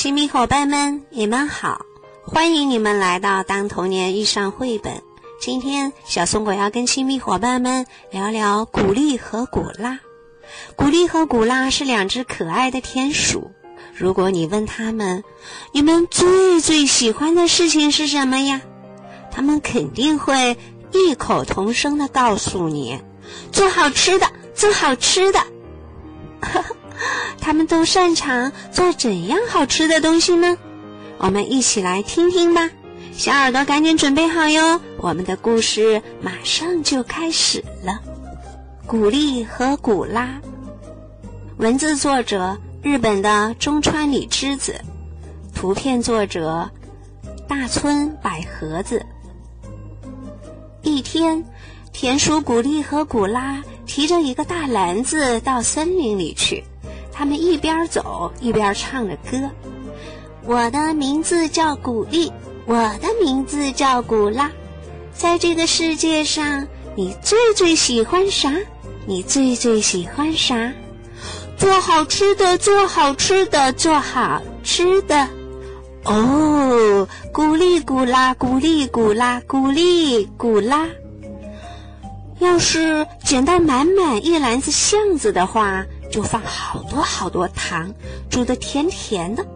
[0.00, 1.84] 亲密伙伴们，你们好！
[2.22, 4.94] 欢迎你们来到《当童年遇上绘本》。
[5.40, 9.98] 今天，小松果要跟亲密伙伴们聊聊古丽和古拉。
[10.76, 13.50] 古丽和古拉是两只可爱的田鼠。
[13.92, 15.24] 如果你问他们，
[15.72, 18.60] 你们最最喜欢的事情是什么呀？
[19.32, 20.56] 他们肯定会
[20.92, 23.00] 异口同声的告诉你：
[23.50, 25.40] 做好吃的，做好吃的。
[27.40, 30.56] 他们都擅长做怎样好吃的东西呢？
[31.18, 32.70] 我们一起来听听吧。
[33.12, 37.98] 小耳朵赶紧准备好哟，我们的故事马上就开始了。
[38.86, 40.40] 古丽和古拉，
[41.56, 44.80] 文字作者日本的中川里之子，
[45.54, 46.70] 图片作者
[47.48, 49.04] 大村百合子。
[50.82, 51.44] 一天，
[51.92, 56.62] 田鼠古丽和古拉提着一个大篮子到森林里去。
[57.18, 59.50] 他们一边走一边唱着歌
[60.46, 62.32] ：“我的名字叫古丽，
[62.64, 64.48] 我的名字叫古拉，
[65.12, 68.54] 在这个世界上，你最最喜欢啥？
[69.04, 70.72] 你最最喜欢啥？
[71.56, 75.26] 做好吃的，做好吃的，做好吃的。
[76.04, 80.86] 哦，古丽古拉，古丽古拉，古丽古拉。
[82.38, 87.92] 要是捡到满满一篮子橡子的话。”就放好多好多糖，
[88.30, 89.46] 煮的甜甜的。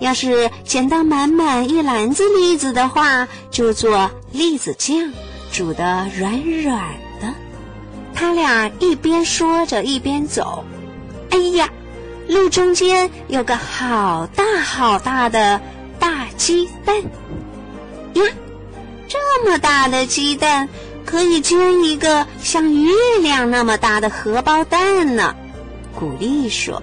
[0.00, 5.12] 要是捡到满满一篮子栗子的话，就做栗子酱，
[5.50, 7.34] 煮的软软的。
[8.14, 10.64] 他俩一边说着一边走。
[11.30, 11.68] 哎呀，
[12.28, 15.60] 路中间有个好大好大的
[15.98, 16.96] 大鸡蛋
[18.14, 18.22] 呀！
[19.08, 20.68] 这么大的鸡蛋，
[21.04, 25.34] 可以煎一个像月亮那么大的荷包蛋呢。
[25.94, 26.82] 古丽说：“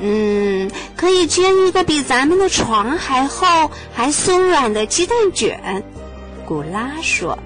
[0.00, 5.84] 嗯，可以煎一个比咱们的床还厚、还松软的鸡蛋卷。”
[6.46, 7.38] 古拉说：“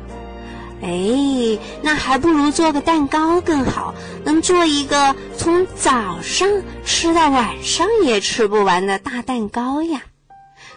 [0.81, 3.95] 哎，那还不如做个蛋糕更好，
[4.25, 6.49] 能做一个从早上
[6.85, 10.03] 吃到晚上也吃不完的大蛋糕呀。”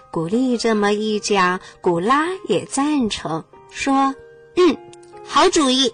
[0.09, 4.15] 古丽这么一讲，古拉也赞成，说
[4.57, 4.77] ：“嗯，
[5.25, 5.91] 好主意。”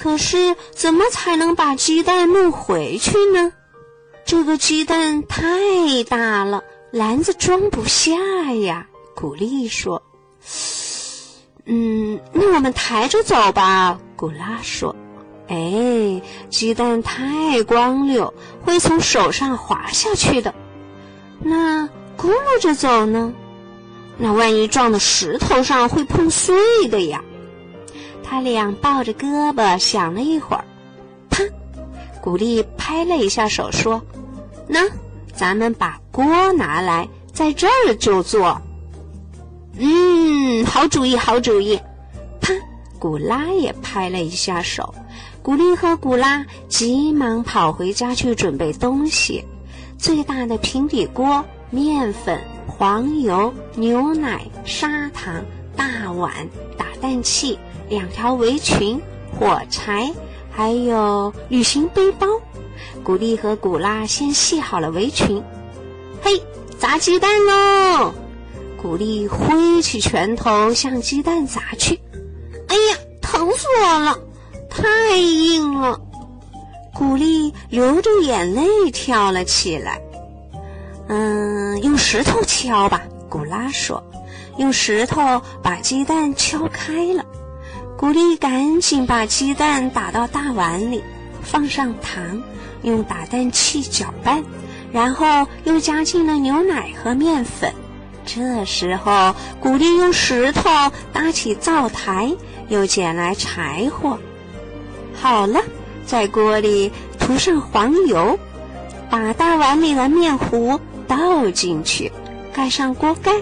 [0.00, 3.52] 可是，怎么才能把鸡蛋弄回去呢？
[4.24, 8.12] 这个鸡蛋太大了，篮子装不下
[8.52, 8.86] 呀。
[9.16, 10.00] 古丽说
[11.66, 14.94] ：“嗯，那我们抬着走吧。”古拉说
[15.50, 18.32] ：“哎，鸡蛋太光溜，
[18.64, 20.54] 会从手上滑下去的。
[21.40, 23.34] 那咕噜着走呢？
[24.16, 26.56] 那万一撞到石头上，会碰碎
[26.88, 27.20] 的呀。”
[28.28, 30.64] 他俩抱着胳膊想了一会儿，
[31.30, 31.42] 啪！
[32.20, 34.02] 古丽拍了一下手，说
[34.68, 34.80] ：“那
[35.32, 38.60] 咱们把锅拿来，在这儿就做。”
[39.80, 41.80] 嗯，好主意，好主意！
[42.38, 42.52] 啪！
[42.98, 44.94] 古拉也拍了一下手。
[45.40, 49.42] 古丽和古拉急忙跑回家去准备东西：
[49.96, 55.42] 最大的平底锅、面粉、黄油、牛奶、砂糖、
[55.74, 56.30] 大碗、
[56.98, 57.58] 打蛋器。
[57.88, 59.00] 两条围裙、
[59.32, 60.12] 火柴，
[60.50, 62.26] 还有旅行背包。
[63.02, 65.42] 古丽和古拉先系好了围裙。
[66.20, 66.42] 嘿，
[66.78, 68.12] 砸鸡蛋喽！
[68.76, 71.98] 古丽挥起拳头向鸡蛋砸去。
[72.68, 74.18] 哎呀，疼死我了！
[74.68, 75.98] 太硬了。
[76.94, 80.02] 古丽流着眼泪跳了起来。
[81.08, 83.02] 嗯，用石头敲吧。
[83.30, 84.02] 古拉说。
[84.58, 87.24] 用石头把鸡蛋敲开了。
[87.96, 91.02] 古丽赶紧把鸡蛋打到大碗里，
[91.42, 92.42] 放上糖，
[92.82, 94.44] 用打蛋器搅拌，
[94.92, 97.72] 然后又加进了牛奶和面粉。
[98.24, 100.70] 这时候，古丽用石头
[101.12, 102.30] 搭起灶台，
[102.68, 104.18] 又捡来柴火。
[105.14, 105.60] 好了，
[106.06, 108.38] 在锅里涂上黄油，
[109.10, 110.78] 把大碗里的面糊
[111.08, 112.12] 倒进去，
[112.52, 113.32] 盖上锅盖，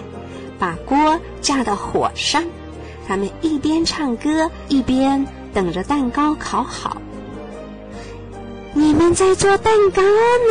[0.59, 2.43] 把锅架到火上。
[3.07, 6.97] 他们一边唱歌，一边等着蛋糕烤好。
[8.73, 10.01] 你们在做蛋糕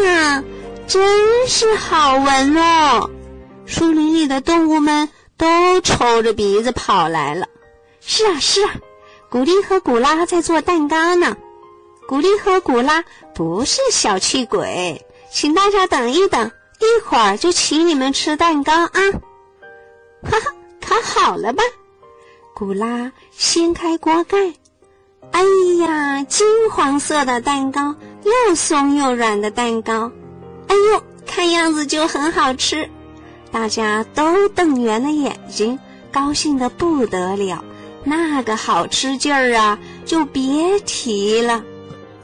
[0.02, 0.42] 呢，
[0.86, 3.10] 真是好闻哦！
[3.66, 7.46] 树林里的动物们都抽着鼻子跑来了。
[8.00, 8.74] 是啊，是啊，
[9.28, 11.36] 古丽和古拉在做蛋糕呢。
[12.08, 13.04] 古丽和古拉
[13.34, 18.90] 不是小气鬼，请大家等一等，一会儿就请你们吃蛋糕啊！
[20.30, 21.62] 哈哈，烤好了吧？
[22.54, 24.54] 古拉掀开锅盖，
[25.30, 25.42] 哎
[25.80, 27.94] 呀，金黄色的蛋糕，
[28.24, 30.10] 又松又软的蛋糕，
[30.68, 32.88] 哎呦，看样子就很好吃。
[33.52, 35.78] 大家都瞪圆了眼睛，
[36.12, 37.64] 高兴的不得了。
[38.04, 41.62] 那个好吃劲儿啊，就别提了。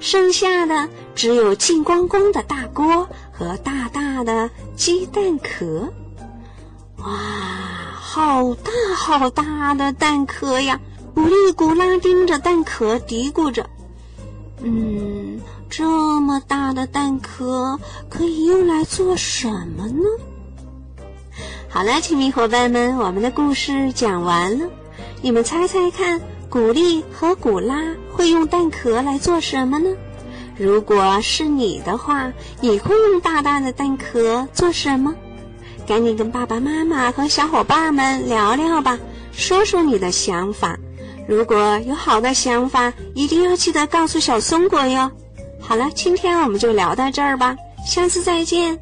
[0.00, 5.88] 剩下的只有金光光的大锅和大大的鸡蛋壳。
[6.98, 7.08] 哇，
[8.14, 10.79] 好大好大的蛋壳呀！
[11.14, 13.64] 古丽古拉盯着蛋壳，嘀咕着
[14.62, 17.81] ：“嗯，这么大的蛋壳
[18.11, 19.49] 可以用来做什
[19.79, 20.05] 么呢？”
[21.73, 24.67] 好了，亲密伙伴们，我们的故事讲完了。
[25.23, 26.20] 你们猜猜看，
[26.50, 27.82] 古丽和古拉
[28.12, 29.88] 会用蛋壳来做什么呢？
[30.58, 32.31] 如果是你的话，
[32.61, 35.15] 你会用大大的蛋壳做什么？
[35.87, 38.99] 赶紧跟爸爸妈妈和小伙伴们聊聊吧，
[39.32, 40.79] 说说你的想法。
[41.29, 45.11] 如果有好的想法，一定要记得告诉小松果哟。
[45.61, 47.56] 好了，今天我们就聊到这儿吧，
[47.87, 48.79] 下次再见。